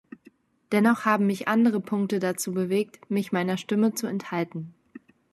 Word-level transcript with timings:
Dennoch 0.71 1.05
haben 1.05 1.27
mich 1.27 1.47
andere 1.47 1.79
Punkte 1.79 2.17
dazu 2.17 2.53
bewegt, 2.53 3.11
mich 3.11 3.31
meiner 3.31 3.57
Stimme 3.57 3.93
zu 3.93 4.07
enthalten. 4.07 4.73